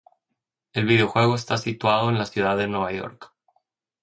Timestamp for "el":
0.73-0.85